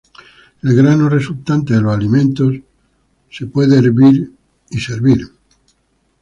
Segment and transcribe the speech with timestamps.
[0.63, 2.55] El grano resultante de los alimentos
[3.53, 4.29] puede ser hervido
[4.71, 5.29] y servido.